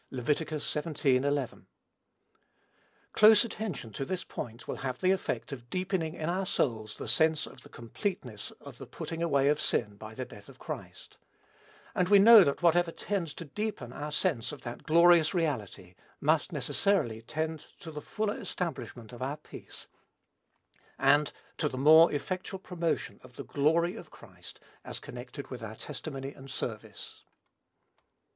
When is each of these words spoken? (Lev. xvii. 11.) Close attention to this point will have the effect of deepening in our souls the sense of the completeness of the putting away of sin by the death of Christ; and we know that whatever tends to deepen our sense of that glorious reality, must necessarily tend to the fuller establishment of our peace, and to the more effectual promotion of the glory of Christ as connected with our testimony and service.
(Lev. 0.09 0.25
xvii. 0.27 1.17
11.) 1.17 1.67
Close 3.13 3.45
attention 3.45 3.93
to 3.93 4.03
this 4.03 4.23
point 4.23 4.67
will 4.67 4.77
have 4.77 4.97
the 4.97 5.11
effect 5.11 5.51
of 5.51 5.69
deepening 5.69 6.15
in 6.15 6.27
our 6.27 6.47
souls 6.47 6.97
the 6.97 7.07
sense 7.07 7.45
of 7.45 7.61
the 7.61 7.69
completeness 7.69 8.49
of 8.61 8.79
the 8.79 8.87
putting 8.87 9.21
away 9.21 9.47
of 9.47 9.61
sin 9.61 9.97
by 9.97 10.15
the 10.15 10.25
death 10.25 10.49
of 10.49 10.57
Christ; 10.57 11.17
and 11.93 12.09
we 12.09 12.17
know 12.17 12.43
that 12.43 12.63
whatever 12.63 12.91
tends 12.91 13.35
to 13.35 13.45
deepen 13.45 13.93
our 13.93 14.11
sense 14.11 14.51
of 14.51 14.63
that 14.63 14.85
glorious 14.87 15.35
reality, 15.35 15.93
must 16.19 16.51
necessarily 16.51 17.21
tend 17.21 17.59
to 17.81 17.91
the 17.91 18.01
fuller 18.01 18.39
establishment 18.39 19.13
of 19.13 19.21
our 19.21 19.37
peace, 19.37 19.85
and 20.97 21.31
to 21.59 21.69
the 21.69 21.77
more 21.77 22.11
effectual 22.11 22.57
promotion 22.57 23.19
of 23.21 23.35
the 23.35 23.43
glory 23.43 23.95
of 23.95 24.09
Christ 24.09 24.59
as 24.83 24.97
connected 24.97 25.49
with 25.51 25.61
our 25.61 25.75
testimony 25.75 26.33
and 26.33 26.49
service. 26.49 27.23